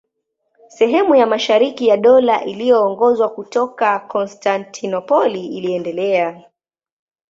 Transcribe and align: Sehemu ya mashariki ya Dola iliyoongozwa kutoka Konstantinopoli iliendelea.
Sehemu 0.67 1.15
ya 1.15 1.25
mashariki 1.27 1.87
ya 1.87 1.97
Dola 1.97 2.43
iliyoongozwa 2.43 3.29
kutoka 3.29 3.99
Konstantinopoli 3.99 5.45
iliendelea. 5.57 6.43